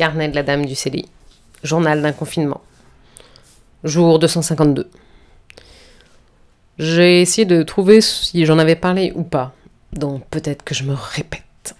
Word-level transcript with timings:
Carnet 0.00 0.30
de 0.30 0.34
la 0.34 0.42
Dame 0.42 0.64
du 0.64 0.74
CDI. 0.74 1.04
Journal 1.62 2.00
d'un 2.00 2.12
confinement. 2.12 2.62
Jour 3.84 4.18
252. 4.18 4.88
J'ai 6.78 7.20
essayé 7.20 7.44
de 7.44 7.62
trouver 7.62 8.00
si 8.00 8.46
j'en 8.46 8.58
avais 8.58 8.76
parlé 8.76 9.12
ou 9.14 9.24
pas. 9.24 9.52
Donc 9.92 10.24
peut-être 10.30 10.64
que 10.64 10.74
je 10.74 10.84
me 10.84 10.94
répète. 10.94 11.74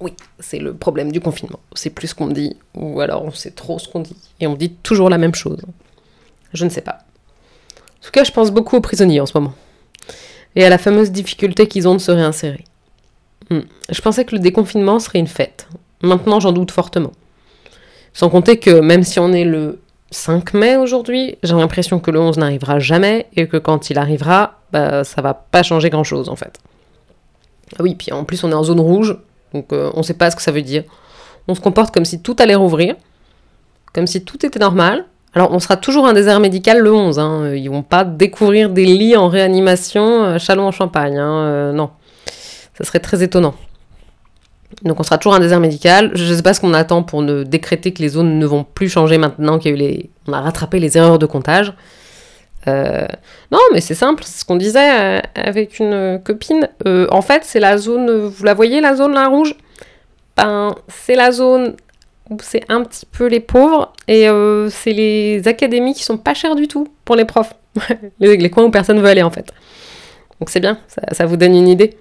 Oui, 0.00 0.12
c'est 0.38 0.58
le 0.58 0.74
problème 0.74 1.12
du 1.12 1.20
confinement. 1.20 1.60
C'est 1.74 1.88
plus 1.88 2.08
ce 2.08 2.14
qu'on 2.14 2.26
dit, 2.26 2.58
ou 2.74 3.00
alors 3.00 3.24
on 3.24 3.30
sait 3.30 3.52
trop 3.52 3.78
ce 3.78 3.88
qu'on 3.88 4.00
dit, 4.00 4.16
et 4.38 4.46
on 4.46 4.54
dit 4.54 4.74
toujours 4.82 5.08
la 5.08 5.16
même 5.16 5.34
chose. 5.34 5.62
Je 6.52 6.66
ne 6.66 6.70
sais 6.70 6.82
pas. 6.82 6.98
En 7.78 8.04
tout 8.04 8.10
cas, 8.10 8.24
je 8.24 8.32
pense 8.32 8.50
beaucoup 8.50 8.76
aux 8.76 8.82
prisonniers 8.82 9.22
en 9.22 9.26
ce 9.26 9.38
moment. 9.38 9.54
Et 10.56 10.64
à 10.66 10.68
la 10.68 10.76
fameuse 10.76 11.10
difficulté 11.10 11.66
qu'ils 11.68 11.88
ont 11.88 11.94
de 11.94 12.00
se 12.00 12.10
réinsérer. 12.10 12.64
Hmm. 13.48 13.60
Je 13.88 14.02
pensais 14.02 14.26
que 14.26 14.34
le 14.34 14.42
déconfinement 14.42 14.98
serait 14.98 15.20
une 15.20 15.26
fête. 15.26 15.68
Maintenant, 16.02 16.38
j'en 16.38 16.52
doute 16.52 16.70
fortement. 16.70 17.12
Sans 18.14 18.28
compter 18.28 18.58
que 18.58 18.80
même 18.80 19.02
si 19.02 19.18
on 19.18 19.32
est 19.32 19.44
le 19.44 19.80
5 20.10 20.54
mai 20.54 20.76
aujourd'hui, 20.76 21.36
j'ai 21.42 21.54
l'impression 21.54 21.98
que 21.98 22.10
le 22.10 22.20
11 22.20 22.38
n'arrivera 22.38 22.78
jamais 22.78 23.26
et 23.36 23.48
que 23.48 23.56
quand 23.56 23.90
il 23.90 23.98
arrivera, 23.98 24.60
bah, 24.72 25.04
ça 25.04 25.22
va 25.22 25.34
pas 25.34 25.62
changer 25.62 25.90
grand 25.90 26.04
chose 26.04 26.28
en 26.28 26.36
fait. 26.36 26.58
Ah 27.78 27.82
oui, 27.82 27.94
puis 27.94 28.12
en 28.12 28.24
plus 28.24 28.44
on 28.44 28.50
est 28.50 28.54
en 28.54 28.64
zone 28.64 28.80
rouge, 28.80 29.16
donc 29.54 29.72
euh, 29.72 29.90
on 29.94 30.02
sait 30.02 30.14
pas 30.14 30.30
ce 30.30 30.36
que 30.36 30.42
ça 30.42 30.52
veut 30.52 30.62
dire. 30.62 30.84
On 31.48 31.54
se 31.54 31.60
comporte 31.60 31.92
comme 31.92 32.04
si 32.04 32.20
tout 32.20 32.36
allait 32.38 32.54
rouvrir, 32.54 32.94
comme 33.94 34.06
si 34.06 34.24
tout 34.24 34.44
était 34.44 34.58
normal. 34.58 35.06
Alors 35.34 35.50
on 35.50 35.58
sera 35.58 35.78
toujours 35.78 36.06
un 36.06 36.12
désert 36.12 36.40
médical 36.40 36.78
le 36.78 36.92
11, 36.92 37.18
hein. 37.18 37.54
ils 37.54 37.70
vont 37.70 37.82
pas 37.82 38.04
découvrir 38.04 38.68
des 38.68 38.84
lits 38.84 39.16
en 39.16 39.28
réanimation 39.28 40.24
euh, 40.24 40.38
chalon 40.38 40.66
en 40.66 40.72
Champagne, 40.72 41.16
hein. 41.16 41.46
Euh, 41.46 41.72
non. 41.72 41.90
Ça 42.76 42.84
serait 42.84 43.00
très 43.00 43.22
étonnant. 43.22 43.54
Donc 44.84 44.98
on 44.98 45.02
sera 45.02 45.18
toujours 45.18 45.34
un 45.34 45.40
désert 45.40 45.60
médical. 45.60 46.10
Je 46.14 46.24
ne 46.24 46.36
sais 46.36 46.42
pas 46.42 46.54
ce 46.54 46.60
qu'on 46.60 46.74
attend 46.74 47.02
pour 47.02 47.22
ne 47.22 47.44
décréter 47.44 47.92
que 47.92 48.02
les 48.02 48.08
zones 48.08 48.38
ne 48.38 48.46
vont 48.46 48.64
plus 48.64 48.88
changer 48.88 49.18
maintenant 49.18 49.58
eu 49.64 49.74
les... 49.74 50.10
A 50.32 50.40
rattrapé 50.40 50.78
les 50.78 50.96
erreurs 50.96 51.18
de 51.18 51.26
comptage. 51.26 51.72
Euh, 52.68 53.06
non, 53.50 53.58
mais 53.72 53.80
c'est 53.80 53.94
simple, 53.94 54.22
c'est 54.24 54.40
ce 54.40 54.44
qu'on 54.44 54.56
disait 54.56 55.18
euh, 55.18 55.20
avec 55.34 55.78
une 55.78 56.20
copine. 56.24 56.68
Euh, 56.86 57.06
en 57.10 57.22
fait, 57.22 57.42
c'est 57.44 57.60
la 57.60 57.76
zone, 57.76 58.10
vous 58.26 58.44
la 58.44 58.54
voyez, 58.54 58.80
la 58.80 58.94
zone 58.94 59.14
là 59.14 59.28
rouge? 59.28 59.54
Ben, 60.36 60.74
c'est 60.88 61.14
la 61.14 61.32
zone 61.32 61.76
où 62.30 62.36
c'est 62.40 62.64
un 62.68 62.82
petit 62.84 63.06
peu 63.06 63.26
les 63.26 63.40
pauvres 63.40 63.92
et 64.08 64.28
c'est 64.70 64.92
les 64.92 65.46
académies 65.46 65.94
qui 65.94 66.04
sont 66.04 66.16
pas 66.16 66.34
chères 66.34 66.54
du 66.54 66.68
tout 66.68 66.88
pour 67.04 67.16
les 67.16 67.24
profs. 67.24 67.52
les, 68.20 68.50
coins 68.50 68.64
où 68.64 68.70
personne 68.70 69.00
veut 69.00 69.08
aller 69.08 69.22
en 69.22 69.30
fait. 69.30 69.52
Donc 70.40 70.50
c'est 70.50 70.60
bien, 70.60 70.78
ça 71.12 71.26
vous 71.26 71.36
donne 71.36 71.54
une 71.54 71.68
idée. 71.68 71.96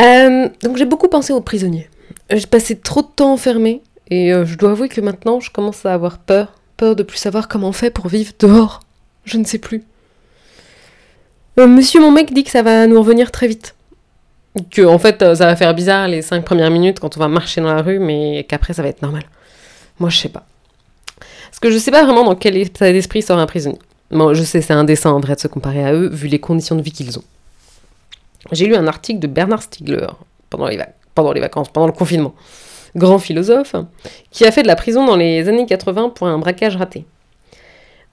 Euh, 0.00 0.48
donc 0.62 0.76
j'ai 0.76 0.84
beaucoup 0.84 1.08
pensé 1.08 1.32
aux 1.32 1.40
prisonniers. 1.40 1.88
J'ai 2.30 2.46
passé 2.46 2.76
trop 2.76 3.02
de 3.02 3.06
temps 3.06 3.32
enfermé 3.32 3.82
et 4.08 4.32
euh, 4.32 4.44
je 4.44 4.56
dois 4.56 4.72
avouer 4.72 4.88
que 4.88 5.00
maintenant 5.00 5.40
je 5.40 5.50
commence 5.50 5.86
à 5.86 5.94
avoir 5.94 6.18
peur. 6.18 6.52
Peur 6.76 6.96
de 6.96 7.02
plus 7.02 7.18
savoir 7.18 7.46
comment 7.46 7.68
on 7.68 7.72
fait 7.72 7.90
pour 7.90 8.08
vivre 8.08 8.32
dehors. 8.38 8.80
Je 9.24 9.38
ne 9.38 9.44
sais 9.44 9.58
plus. 9.58 9.84
Euh, 11.58 11.68
monsieur 11.68 12.00
mon 12.00 12.10
mec 12.10 12.32
dit 12.32 12.42
que 12.42 12.50
ça 12.50 12.62
va 12.62 12.86
nous 12.86 12.98
revenir 12.98 13.30
très 13.30 13.46
vite. 13.46 13.74
Que 14.70 14.82
en 14.82 14.98
fait 14.98 15.20
ça 15.20 15.46
va 15.46 15.56
faire 15.56 15.74
bizarre 15.74 16.08
les 16.08 16.22
cinq 16.22 16.44
premières 16.44 16.70
minutes 16.70 17.00
quand 17.00 17.16
on 17.16 17.20
va 17.20 17.28
marcher 17.28 17.60
dans 17.60 17.72
la 17.72 17.82
rue 17.82 17.98
mais 17.98 18.44
qu'après 18.48 18.72
ça 18.72 18.82
va 18.82 18.88
être 18.88 19.02
normal. 19.02 19.22
Moi 20.00 20.10
je 20.10 20.18
sais 20.18 20.28
pas. 20.28 20.44
Parce 21.50 21.60
que 21.60 21.70
je 21.70 21.78
sais 21.78 21.92
pas 21.92 22.04
vraiment 22.04 22.24
dans 22.24 22.34
quel 22.34 22.56
état 22.56 22.90
d'esprit 22.90 23.22
sort 23.22 23.38
un 23.38 23.46
prisonnier. 23.46 23.78
Bon, 24.10 24.34
je 24.34 24.42
sais, 24.42 24.60
c'est 24.60 24.72
indécent 24.72 25.14
en 25.14 25.20
vrai 25.20 25.34
de 25.34 25.40
se 25.40 25.48
comparer 25.48 25.84
à 25.84 25.92
eux, 25.92 26.08
vu 26.08 26.28
les 26.28 26.38
conditions 26.38 26.76
de 26.76 26.82
vie 26.82 26.92
qu'ils 26.92 27.18
ont. 27.18 27.24
J'ai 28.52 28.66
lu 28.66 28.74
un 28.74 28.86
article 28.86 29.20
de 29.20 29.26
Bernard 29.26 29.62
Stiegler 29.62 30.06
pendant 30.50 30.66
les, 30.68 31.40
vacances, 31.40 31.68
pendant 31.68 31.86
le 31.86 31.92
confinement, 31.92 32.34
grand 32.94 33.18
philosophe, 33.18 33.74
qui 34.30 34.44
a 34.44 34.52
fait 34.52 34.62
de 34.62 34.68
la 34.68 34.76
prison 34.76 35.04
dans 35.06 35.16
les 35.16 35.48
années 35.48 35.66
80 35.66 36.10
pour 36.10 36.26
un 36.26 36.38
braquage 36.38 36.76
raté. 36.76 37.04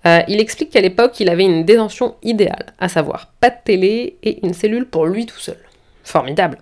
Euh, 0.06 0.22
il 0.28 0.40
explique 0.40 0.72
qu'à 0.72 0.82
l'époque, 0.82 1.20
il 1.20 1.30
avait 1.30 1.44
une 1.44 1.64
détention 1.64 2.16
idéale, 2.24 2.74
à 2.80 2.90
savoir 2.90 3.32
pas 3.40 3.52
de 3.52 3.58
télé 3.64 4.18
et 4.24 4.44
une 4.46 4.54
cellule 4.54 4.88
pour 4.88 5.06
lui 5.06 5.26
tout 5.26 5.38
seul. 5.38 5.60
Formidable. 6.04 6.58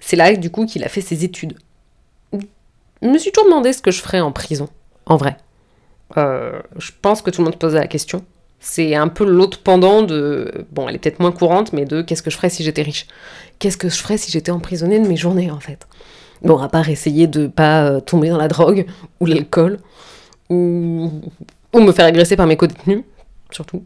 C'est 0.00 0.16
là, 0.16 0.34
du 0.34 0.50
coup, 0.50 0.66
qu'il 0.66 0.82
a 0.82 0.88
fait 0.88 1.00
ses 1.00 1.24
études. 1.24 1.56
Je 3.02 3.08
me 3.08 3.18
suis 3.18 3.30
toujours 3.30 3.48
demandé 3.48 3.72
ce 3.72 3.82
que 3.82 3.90
je 3.90 4.00
ferais 4.00 4.20
en 4.20 4.32
prison, 4.32 4.68
en 5.04 5.16
vrai. 5.16 5.36
Euh, 6.16 6.60
je 6.78 6.90
pense 7.00 7.22
que 7.22 7.30
tout 7.30 7.42
le 7.42 7.44
monde 7.44 7.58
posait 7.58 7.78
la 7.78 7.86
question. 7.86 8.24
C'est 8.60 8.94
un 8.94 9.08
peu 9.08 9.24
l'autre 9.24 9.60
pendant 9.62 10.02
de. 10.02 10.66
Bon, 10.72 10.88
elle 10.88 10.96
est 10.96 10.98
peut-être 10.98 11.20
moins 11.20 11.32
courante, 11.32 11.72
mais 11.72 11.84
de 11.84 12.02
qu'est-ce 12.02 12.22
que 12.22 12.30
je 12.30 12.36
ferais 12.36 12.50
si 12.50 12.62
j'étais 12.62 12.82
riche? 12.82 13.06
Qu'est-ce 13.58 13.76
que 13.76 13.88
je 13.88 13.96
ferais 13.96 14.18
si 14.18 14.32
j'étais 14.32 14.50
emprisonnée 14.50 14.98
de 14.98 15.06
mes 15.06 15.16
journées, 15.16 15.50
en 15.50 15.60
fait? 15.60 15.86
Bon, 16.42 16.58
à 16.58 16.68
part 16.68 16.88
essayer 16.88 17.26
de 17.26 17.46
pas 17.46 17.84
euh, 17.84 18.00
tomber 18.00 18.28
dans 18.28 18.36
la 18.36 18.48
drogue, 18.48 18.86
ou 19.20 19.26
l'alcool, 19.26 19.78
ou... 20.50 21.10
ou 21.72 21.80
me 21.80 21.92
faire 21.92 22.06
agresser 22.06 22.36
par 22.36 22.46
mes 22.46 22.56
co-détenus, 22.56 23.02
surtout. 23.50 23.82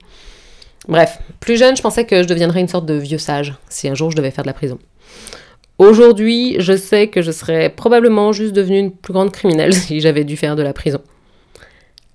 Bref, 0.88 1.18
plus 1.40 1.56
jeune, 1.56 1.76
je 1.76 1.82
pensais 1.82 2.04
que 2.04 2.22
je 2.22 2.28
deviendrais 2.28 2.60
une 2.60 2.68
sorte 2.68 2.86
de 2.86 2.94
vieux 2.94 3.18
sage, 3.18 3.54
si 3.68 3.88
un 3.88 3.94
jour 3.94 4.10
je 4.10 4.16
devais 4.16 4.30
faire 4.30 4.44
de 4.44 4.48
la 4.48 4.54
prison. 4.54 4.78
Aujourd'hui, 5.78 6.56
je 6.58 6.76
sais 6.76 7.08
que 7.08 7.22
je 7.22 7.30
serais 7.30 7.70
probablement 7.70 8.32
juste 8.32 8.52
devenue 8.52 8.78
une 8.78 8.92
plus 8.92 9.12
grande 9.12 9.32
criminelle 9.32 9.72
si 9.74 10.00
j'avais 10.00 10.24
dû 10.24 10.36
faire 10.36 10.56
de 10.56 10.62
la 10.62 10.72
prison. 10.72 11.00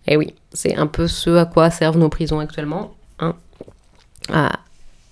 Et 0.07 0.13
eh 0.13 0.17
oui, 0.17 0.35
c'est 0.53 0.75
un 0.75 0.88
peu 0.88 1.07
ce 1.07 1.31
à 1.31 1.45
quoi 1.45 1.71
servent 1.71 1.97
nos 1.97 2.09
prisons 2.09 2.39
actuellement. 2.39 2.93
Hein, 3.19 3.35
à 4.31 4.59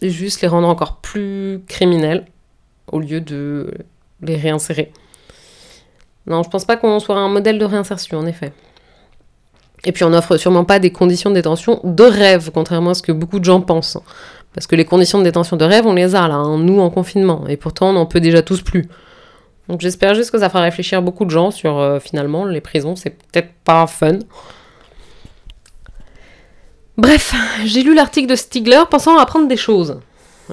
juste 0.01 0.41
les 0.41 0.47
rendre 0.47 0.67
encore 0.67 0.97
plus 0.97 1.61
criminels 1.67 2.25
au 2.91 2.99
lieu 2.99 3.21
de 3.21 3.73
les 4.21 4.35
réinsérer. 4.35 4.91
Non, 6.27 6.43
je 6.43 6.49
pense 6.49 6.65
pas 6.65 6.77
qu'on 6.77 6.99
soit 6.99 7.17
un 7.17 7.29
modèle 7.29 7.59
de 7.59 7.65
réinsertion, 7.65 8.19
en 8.19 8.25
effet. 8.25 8.53
Et 9.85 9.91
puis 9.91 10.03
on 10.03 10.11
n'offre 10.11 10.37
sûrement 10.37 10.63
pas 10.63 10.79
des 10.79 10.91
conditions 10.91 11.29
de 11.29 11.35
détention 11.35 11.81
de 11.83 12.03
rêve, 12.03 12.51
contrairement 12.53 12.91
à 12.91 12.93
ce 12.93 13.01
que 13.01 13.11
beaucoup 13.11 13.39
de 13.39 13.45
gens 13.45 13.59
pensent. 13.59 13.97
Parce 14.53 14.67
que 14.67 14.75
les 14.75 14.85
conditions 14.85 15.19
de 15.19 15.23
détention 15.23 15.57
de 15.57 15.65
rêve, 15.65 15.85
on 15.85 15.93
les 15.93 16.15
a 16.15 16.27
là, 16.27 16.35
hein, 16.35 16.57
nous 16.59 16.79
en 16.79 16.89
confinement, 16.89 17.47
et 17.47 17.57
pourtant 17.57 17.89
on 17.89 17.93
n'en 17.93 18.05
peut 18.05 18.21
déjà 18.21 18.41
tous 18.41 18.61
plus. 18.61 18.87
Donc 19.67 19.81
j'espère 19.81 20.13
juste 20.13 20.31
que 20.31 20.39
ça 20.39 20.49
fera 20.49 20.61
réfléchir 20.61 21.01
beaucoup 21.01 21.25
de 21.25 21.31
gens 21.31 21.51
sur 21.51 21.79
euh, 21.79 21.99
finalement 21.99 22.45
les 22.45 22.61
prisons, 22.61 22.95
c'est 22.95 23.09
peut-être 23.09 23.49
pas 23.65 23.87
fun. 23.87 24.19
Bref, 26.97 27.33
j'ai 27.65 27.81
lu 27.81 27.95
l'article 27.95 28.27
de 28.27 28.35
Stigler 28.35 28.83
pensant 28.89 29.17
apprendre 29.17 29.47
des 29.47 29.57
choses. 29.57 29.99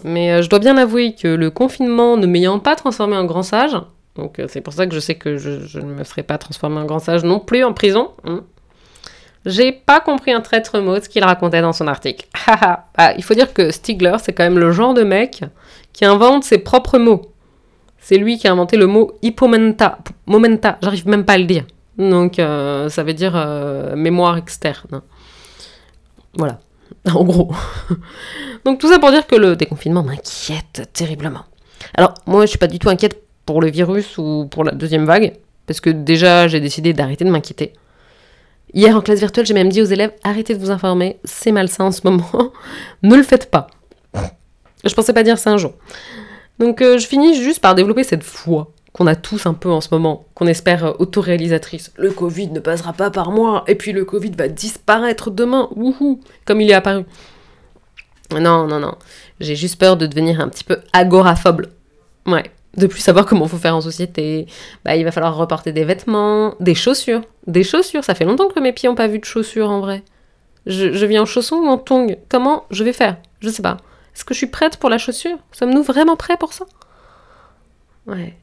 Mais 0.05 0.33
euh, 0.33 0.43
je 0.43 0.49
dois 0.49 0.59
bien 0.59 0.77
avouer 0.79 1.15
que 1.15 1.29
le 1.29 1.51
confinement 1.51 2.17
ne 2.17 2.27
m'ayant 2.27 2.59
pas 2.59 2.77
transformé 2.77 3.17
en 3.17 3.25
grand 3.25 3.43
sage, 3.43 3.77
donc 4.17 4.39
euh, 4.39 4.47
c'est 4.49 4.61
pour 4.61 4.73
ça 4.73 4.87
que 4.87 4.95
je 4.95 5.01
sais 5.01 5.17
que 5.17 5.37
je, 5.37 5.79
ne 5.79 5.93
me 5.93 6.05
ferai 6.05 6.23
pas 6.23 6.39
transformer 6.39 6.79
en 6.79 6.85
grand 6.85 6.99
sage 6.99 7.25
non 7.25 7.41
plus 7.41 7.65
en 7.65 7.73
prison, 7.73 8.11
hein, 8.25 8.45
j'ai 9.45 9.73
pas 9.73 10.01
compris 10.01 10.33
un 10.33 10.41
traître 10.41 10.79
mot 10.81 10.97
de 10.97 11.03
ce 11.03 11.09
qu'il 11.09 11.25
racontait 11.25 11.63
dans 11.63 11.73
son 11.73 11.87
article. 11.87 12.27
Ah, 12.97 13.15
il 13.17 13.23
faut 13.23 13.35
dire 13.35 13.55
que 13.55 13.71
Stigler, 13.71 14.17
c'est 14.23 14.33
quand 14.33 14.43
même 14.43 14.59
le 14.59 14.73
genre 14.73 14.93
de 14.93 15.03
mec 15.03 15.43
qui 15.93 16.05
invente 16.05 16.45
ses 16.45 16.59
propres 16.59 16.99
mots. 16.99 17.33
C'est 17.99 18.19
lui 18.19 18.37
qui 18.37 18.49
a 18.49 18.53
inventé 18.53 18.77
le 18.77 18.87
mot 18.87 19.13
hypomenta. 19.23 19.99
Momenta, 20.27 20.77
j'arrive 20.83 21.09
même 21.09 21.25
pas 21.25 21.35
à 21.35 21.39
le 21.39 21.45
dire. 21.45 21.65
Donc 21.97 22.39
euh, 22.39 22.91
ça 22.91 23.03
veut 23.03 23.15
dire 23.15 23.33
mémoire 23.97 24.37
externe. 24.37 25.01
Voilà, 26.35 26.61
en 27.13 27.25
gros. 27.25 27.53
Donc 28.65 28.79
tout 28.79 28.89
ça 28.89 28.99
pour 28.99 29.11
dire 29.11 29.27
que 29.27 29.37
le 29.37 29.57
déconfinement 29.57 30.03
m'inquiète 30.03 30.89
terriblement. 30.93 31.45
Alors 31.95 32.15
moi 32.27 32.45
je 32.45 32.51
suis 32.51 32.59
pas 32.59 32.67
du 32.67 32.79
tout 32.79 32.89
inquiète 32.89 33.23
pour 33.47 33.61
le 33.61 33.71
virus 33.71 34.19
ou 34.19 34.47
pour 34.51 34.65
la 34.65 34.73
deuxième 34.73 35.05
vague, 35.05 35.35
parce 35.67 35.81
que 35.81 35.91
déjà 35.91 36.47
j'ai 36.49 36.61
décidé 36.61 36.93
d'arrêter 36.93 37.25
de 37.25 37.31
m'inquiéter. 37.31 37.73
Hier 38.73 38.97
en 38.97 39.01
classe 39.01 39.19
virtuelle 39.19 39.47
j'ai 39.47 39.55
même 39.55 39.71
dit 39.71 39.83
aux 39.83 39.87
élèves 39.87 40.13
arrêtez 40.23 40.55
de 40.55 40.61
vous 40.61 40.71
informer, 40.71 41.19
c'est 41.25 41.53
malsain 41.53 41.85
en 41.85 41.93
ce 41.93 42.03
moment, 42.05 42.53
ne 43.03 43.17
le 43.17 43.23
faites 43.23 43.51
pas. 43.51 43.67
Je 44.85 44.95
pensais 44.95 45.13
pas 45.13 45.23
dire 45.23 45.39
ça 45.39 45.51
un 45.51 45.57
jour. 45.57 45.75
Donc 46.59 46.83
euh, 46.83 46.99
je 46.99 47.07
finis 47.07 47.35
juste 47.35 47.61
par 47.61 47.75
développer 47.75 48.05
cette 48.05 48.23
foi 48.23 48.73
qu'on 48.93 49.07
a 49.07 49.15
tous 49.15 49.47
un 49.47 49.55
peu 49.55 49.71
en 49.71 49.81
ce 49.81 49.89
moment, 49.93 50.27
qu'on 50.35 50.47
espère 50.47 50.85
euh, 50.85 50.93
autoréalisatrice. 50.99 51.93
Le 51.97 52.11
Covid 52.11 52.49
ne 52.49 52.61
passera 52.61 52.93
pas 52.93 53.11
par 53.11 53.31
moi, 53.31 53.65
et 53.69 53.75
puis 53.75 53.93
le 53.93 54.05
Covid 54.05 54.33
va 54.33 54.49
disparaître 54.49 55.31
demain, 55.31 55.69
wouhou, 55.77 56.21
comme 56.45 56.61
il 56.61 56.71
est 56.71 56.75
apparu. 56.75 57.05
Non, 58.33 58.67
non, 58.67 58.79
non. 58.79 58.95
J'ai 59.41 59.57
juste 59.57 59.79
peur 59.79 59.97
de 59.97 60.07
devenir 60.07 60.41
un 60.41 60.49
petit 60.49 60.65
peu 60.65 60.79
agoraphobe. 60.93 61.67
Ouais. 62.27 62.45
De 62.77 62.87
plus 62.87 63.01
savoir 63.01 63.27
comment 63.27 63.49
faut 63.49 63.57
faire 63.57 63.75
en 63.75 63.81
société. 63.81 64.47
Bah, 64.85 64.95
il 64.95 65.05
va 65.05 65.11
falloir 65.11 65.37
reporter 65.37 65.73
des 65.73 65.85
vêtements, 65.85 66.55
des 66.61 66.77
chaussures. 66.77 67.23
Des 67.49 67.65
chaussures, 67.65 68.05
ça 68.05 68.15
fait 68.15 68.25
longtemps 68.25 68.49
que 68.49 68.61
mes 68.61 68.73
pieds 68.73 68.89
n'ont 68.89 68.95
pas 68.95 69.09
vu 69.09 69.19
de 69.19 69.25
chaussures 69.25 69.71
en 69.71 69.81
vrai. 69.81 70.05
Je, 70.67 70.93
je 70.93 71.07
viens 71.07 71.23
en 71.23 71.27
chaussons 71.27 71.57
ou 71.57 71.67
en 71.67 71.79
tongs 71.79 72.17
Comment 72.29 72.65
je 72.71 72.85
vais 72.85 72.93
faire? 72.93 73.17
Je 73.41 73.49
sais 73.49 73.63
pas. 73.63 73.79
Est-ce 74.15 74.25
que 74.25 74.35
je 74.35 74.39
suis 74.39 74.47
prête 74.47 74.77
pour 74.77 74.91
la 74.91 74.99
chaussure? 74.99 75.39
Sommes-nous 75.51 75.83
vraiment 75.83 76.15
prêts 76.15 76.37
pour 76.37 76.53
ça? 76.53 76.67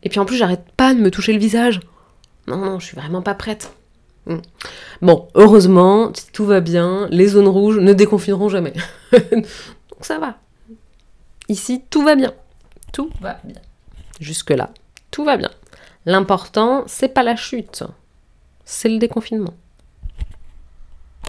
Et 0.03 0.09
puis 0.09 0.19
en 0.19 0.25
plus, 0.25 0.37
j'arrête 0.37 0.65
pas 0.75 0.93
de 0.93 0.99
me 0.99 1.11
toucher 1.11 1.33
le 1.33 1.39
visage. 1.39 1.79
Non, 2.47 2.57
non, 2.57 2.79
je 2.79 2.85
suis 2.85 2.95
vraiment 2.95 3.21
pas 3.21 3.35
prête. 3.35 3.73
Hmm. 4.25 4.39
Bon, 5.01 5.27
heureusement, 5.35 6.11
tout 6.33 6.45
va 6.45 6.59
bien, 6.59 7.07
les 7.11 7.27
zones 7.27 7.47
rouges 7.47 7.79
ne 7.79 7.93
déconfineront 7.93 8.49
jamais. 8.49 8.73
Donc 9.11 10.01
ça 10.01 10.19
va. 10.19 10.37
Ici, 11.49 11.81
tout 11.89 12.03
va 12.03 12.15
bien. 12.15 12.33
Tout 12.91 13.09
va 13.21 13.39
bien. 13.43 13.61
Jusque-là, 14.19 14.71
tout 15.11 15.23
va 15.23 15.37
bien. 15.37 15.51
L'important, 16.05 16.83
c'est 16.87 17.09
pas 17.09 17.23
la 17.23 17.35
chute. 17.35 17.83
c'est 18.65 18.89
le 18.89 18.97
déconfinement. 18.97 19.53